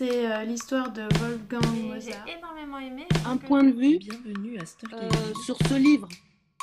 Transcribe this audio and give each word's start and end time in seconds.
C'est 0.00 0.32
euh, 0.32 0.44
l'histoire 0.44 0.90
de 0.92 1.02
Wolfgang 1.18 1.60
J'ai 1.74 1.82
Mozart. 1.82 2.26
énormément 2.26 2.78
aimé. 2.78 3.06
Un 3.26 3.36
point 3.36 3.62
de 3.62 3.72
vue 3.72 3.98
Bienvenue 3.98 4.58
à 4.58 4.64
Stalker. 4.64 4.96
euh, 4.96 5.34
sur 5.44 5.58
ce 5.68 5.74
livre. 5.74 6.08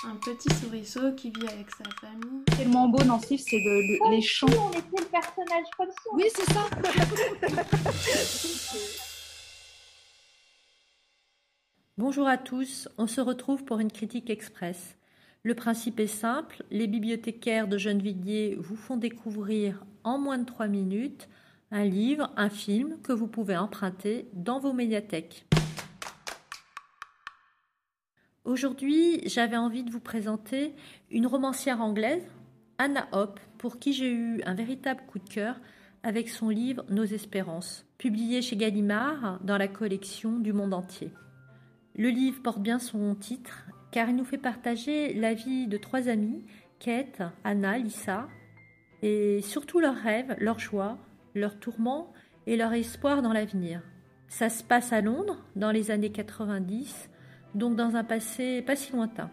Un 0.05 0.15
petit 0.15 0.49
souriceau 0.55 1.11
qui 1.13 1.29
vit 1.29 1.47
avec 1.47 1.67
sa 1.69 1.83
famille. 2.01 2.43
tellement 2.57 2.89
beau 2.89 2.97
dans 3.03 3.19
ce 3.19 3.29
livre, 3.29 3.43
c'est 3.47 3.59
de- 3.59 4.09
le- 4.09 4.15
les 4.15 4.23
chants. 4.23 4.47
Si 4.47 4.57
on 4.57 4.71
était 4.71 4.81
le 4.97 5.05
personnage 5.05 5.65
comme 5.77 5.89
si 5.91 6.07
on 6.11 6.15
Oui, 6.15 6.23
c'est 6.33 6.51
ça. 6.51 6.67
Bonjour 11.99 12.27
à 12.27 12.39
tous, 12.39 12.89
on 12.97 13.05
se 13.05 13.21
retrouve 13.21 13.63
pour 13.65 13.77
une 13.79 13.91
critique 13.91 14.31
express. 14.31 14.95
Le 15.43 15.53
principe 15.53 15.99
est 15.99 16.07
simple, 16.07 16.63
les 16.71 16.87
bibliothécaires 16.87 17.67
de 17.67 17.77
Gennevilliers 17.77 18.55
vous 18.59 18.75
font 18.75 18.97
découvrir 18.97 19.85
en 20.03 20.17
moins 20.17 20.39
de 20.39 20.45
3 20.45 20.65
minutes 20.67 21.29
un 21.71 21.83
livre, 21.83 22.31
un 22.37 22.49
film 22.49 22.97
que 23.01 23.11
vous 23.11 23.27
pouvez 23.27 23.57
emprunter 23.57 24.29
dans 24.33 24.59
vos 24.59 24.73
médiathèques. 24.73 25.45
Aujourd'hui, 28.45 29.21
j'avais 29.27 29.57
envie 29.57 29.83
de 29.83 29.91
vous 29.91 29.99
présenter 29.99 30.73
une 31.11 31.27
romancière 31.27 31.81
anglaise, 31.81 32.25
Anna 32.77 33.07
Hope, 33.11 33.39
pour 33.57 33.79
qui 33.79 33.91
j'ai 33.91 34.11
eu 34.11 34.41
un 34.45 34.53
véritable 34.53 35.01
coup 35.07 35.19
de 35.19 35.27
cœur 35.27 35.59
avec 36.03 36.29
son 36.29 36.47
livre 36.47 36.85
Nos 36.89 37.03
espérances, 37.03 37.85
publié 37.97 38.41
chez 38.41 38.55
Gallimard 38.55 39.39
dans 39.43 39.57
la 39.57 39.67
collection 39.67 40.39
du 40.39 40.53
monde 40.53 40.73
entier. 40.73 41.11
Le 41.97 42.09
livre 42.09 42.41
porte 42.41 42.61
bien 42.61 42.79
son 42.79 43.15
titre 43.15 43.65
car 43.91 44.09
il 44.09 44.15
nous 44.15 44.25
fait 44.25 44.37
partager 44.37 45.13
la 45.13 45.33
vie 45.33 45.67
de 45.67 45.77
trois 45.77 46.07
amies, 46.07 46.45
Kate, 46.79 47.21
Anna, 47.43 47.77
Lisa, 47.77 48.27
et 49.01 49.41
surtout 49.41 49.79
leurs 49.79 49.95
rêves, 49.95 50.35
leurs 50.39 50.59
joies, 50.59 50.97
leurs 51.37 51.59
tourments 51.59 52.13
et 52.45 52.57
leur 52.57 52.73
espoir 52.73 53.21
dans 53.21 53.33
l'avenir. 53.33 53.81
Ça 54.27 54.49
se 54.49 54.63
passe 54.63 54.91
à 54.91 55.01
Londres 55.01 55.37
dans 55.55 55.71
les 55.71 55.91
années 55.91 56.11
90, 56.11 57.09
donc 57.55 57.75
dans 57.75 57.95
un 57.95 58.03
passé 58.03 58.61
pas 58.61 58.75
si 58.75 58.91
lointain. 58.91 59.29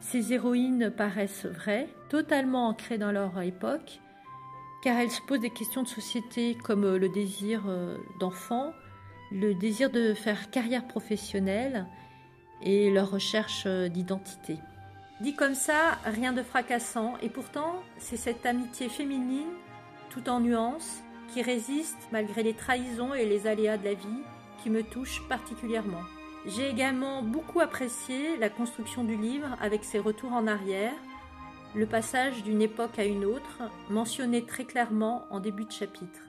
Ces 0.00 0.32
héroïnes 0.32 0.90
paraissent 0.90 1.46
vraies, 1.46 1.88
totalement 2.08 2.68
ancrées 2.68 2.98
dans 2.98 3.12
leur 3.12 3.40
époque, 3.42 4.00
car 4.82 4.96
elles 4.98 5.10
se 5.10 5.20
posent 5.22 5.40
des 5.40 5.50
questions 5.50 5.82
de 5.82 5.88
société 5.88 6.56
comme 6.62 6.84
euh, 6.84 6.98
le 6.98 7.08
désir 7.08 7.64
euh, 7.66 7.96
d'enfant, 8.20 8.72
le 9.32 9.54
désir 9.54 9.90
de 9.90 10.14
faire 10.14 10.50
carrière 10.50 10.86
professionnelle 10.86 11.86
et 12.62 12.90
leur 12.90 13.10
recherche 13.10 13.64
euh, 13.66 13.88
d'identité. 13.88 14.58
Dit 15.20 15.34
comme 15.34 15.54
ça, 15.54 15.98
rien 16.04 16.32
de 16.32 16.42
fracassant, 16.42 17.14
et 17.22 17.28
pourtant, 17.28 17.82
c'est 17.98 18.16
cette 18.16 18.46
amitié 18.46 18.88
féminine, 18.88 19.48
tout 20.10 20.28
en 20.28 20.38
nuances, 20.38 21.02
qui 21.32 21.42
résiste 21.42 22.08
malgré 22.12 22.42
les 22.42 22.54
trahisons 22.54 23.14
et 23.14 23.26
les 23.26 23.46
aléas 23.46 23.78
de 23.78 23.84
la 23.84 23.94
vie, 23.94 24.22
qui 24.62 24.70
me 24.70 24.82
touche 24.82 25.22
particulièrement. 25.28 26.02
J'ai 26.46 26.68
également 26.68 27.22
beaucoup 27.22 27.60
apprécié 27.60 28.36
la 28.36 28.48
construction 28.48 29.04
du 29.04 29.16
livre 29.16 29.56
avec 29.60 29.84
ses 29.84 29.98
retours 29.98 30.32
en 30.32 30.46
arrière, 30.46 30.94
le 31.74 31.86
passage 31.86 32.42
d'une 32.42 32.62
époque 32.62 32.98
à 32.98 33.04
une 33.04 33.24
autre, 33.24 33.60
mentionné 33.90 34.44
très 34.44 34.64
clairement 34.64 35.26
en 35.30 35.40
début 35.40 35.64
de 35.64 35.72
chapitre. 35.72 36.20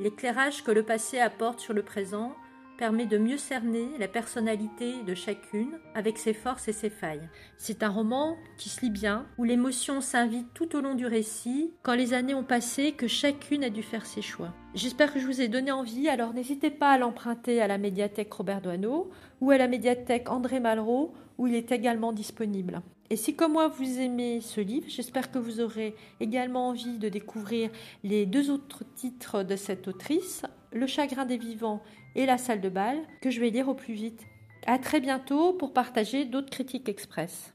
L'éclairage 0.00 0.64
que 0.64 0.70
le 0.70 0.82
passé 0.82 1.18
apporte 1.18 1.60
sur 1.60 1.74
le 1.74 1.82
présent 1.82 2.34
permet 2.76 3.06
de 3.06 3.18
mieux 3.18 3.36
cerner 3.36 3.86
la 3.98 4.08
personnalité 4.08 5.02
de 5.02 5.14
chacune 5.14 5.78
avec 5.94 6.18
ses 6.18 6.34
forces 6.34 6.68
et 6.68 6.72
ses 6.72 6.90
failles. 6.90 7.28
C'est 7.56 7.82
un 7.82 7.88
roman 7.88 8.36
qui 8.58 8.68
se 8.68 8.82
lit 8.82 8.90
bien, 8.90 9.26
où 9.38 9.44
l'émotion 9.44 10.00
s'invite 10.00 10.52
tout 10.54 10.76
au 10.76 10.80
long 10.80 10.94
du 10.94 11.06
récit, 11.06 11.72
quand 11.82 11.94
les 11.94 12.14
années 12.14 12.34
ont 12.34 12.44
passé, 12.44 12.92
que 12.92 13.08
chacune 13.08 13.64
a 13.64 13.70
dû 13.70 13.82
faire 13.82 14.06
ses 14.06 14.22
choix. 14.22 14.54
J'espère 14.74 15.12
que 15.12 15.20
je 15.20 15.26
vous 15.26 15.40
ai 15.40 15.48
donné 15.48 15.72
envie, 15.72 16.08
alors 16.08 16.34
n'hésitez 16.34 16.70
pas 16.70 16.90
à 16.90 16.98
l'emprunter 16.98 17.60
à 17.62 17.66
la 17.66 17.78
médiathèque 17.78 18.32
Robert 18.32 18.60
Doisneau 18.60 19.10
ou 19.40 19.50
à 19.50 19.58
la 19.58 19.68
médiathèque 19.68 20.30
André 20.30 20.60
Malraux, 20.60 21.14
où 21.38 21.46
il 21.46 21.54
est 21.54 21.72
également 21.72 22.12
disponible. 22.12 22.82
Et 23.08 23.16
si 23.16 23.36
comme 23.36 23.52
moi 23.52 23.68
vous 23.68 24.00
aimez 24.00 24.40
ce 24.40 24.60
livre, 24.60 24.86
j'espère 24.88 25.30
que 25.30 25.38
vous 25.38 25.60
aurez 25.60 25.94
également 26.18 26.68
envie 26.68 26.98
de 26.98 27.08
découvrir 27.08 27.70
les 28.02 28.26
deux 28.26 28.50
autres 28.50 28.82
titres 28.96 29.44
de 29.44 29.54
cette 29.54 29.86
autrice, 29.86 30.42
Le 30.76 30.86
chagrin 30.86 31.24
des 31.24 31.38
vivants 31.38 31.82
et 32.16 32.26
La 32.26 32.36
salle 32.36 32.60
de 32.60 32.68
bal, 32.68 32.98
que 33.22 33.30
je 33.30 33.40
vais 33.40 33.48
lire 33.48 33.66
au 33.66 33.72
plus 33.74 33.94
vite. 33.94 34.26
À 34.66 34.78
très 34.78 35.00
bientôt 35.00 35.54
pour 35.54 35.72
partager 35.72 36.26
d'autres 36.26 36.50
critiques 36.50 36.90
express. 36.90 37.54